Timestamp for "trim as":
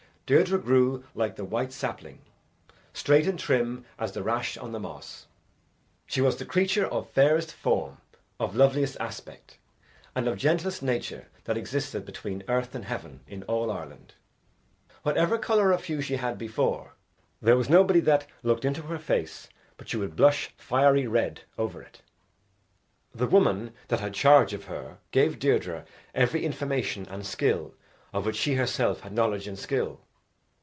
3.37-4.13